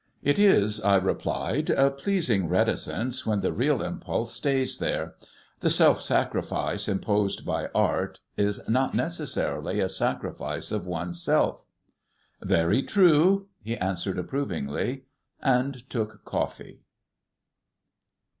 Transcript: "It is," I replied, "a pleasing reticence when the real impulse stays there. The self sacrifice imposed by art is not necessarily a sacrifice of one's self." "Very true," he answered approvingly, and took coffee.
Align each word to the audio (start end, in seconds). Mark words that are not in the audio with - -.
"It 0.23 0.39
is," 0.39 0.81
I 0.81 0.95
replied, 0.95 1.69
"a 1.69 1.91
pleasing 1.91 2.47
reticence 2.47 3.23
when 3.23 3.41
the 3.41 3.53
real 3.53 3.83
impulse 3.83 4.33
stays 4.33 4.79
there. 4.79 5.13
The 5.59 5.69
self 5.69 6.01
sacrifice 6.01 6.87
imposed 6.87 7.45
by 7.45 7.69
art 7.75 8.19
is 8.35 8.67
not 8.67 8.95
necessarily 8.95 9.79
a 9.79 9.87
sacrifice 9.87 10.71
of 10.71 10.87
one's 10.87 11.21
self." 11.21 11.67
"Very 12.41 12.81
true," 12.81 13.49
he 13.61 13.77
answered 13.77 14.17
approvingly, 14.17 15.03
and 15.39 15.87
took 15.87 16.25
coffee. 16.25 16.81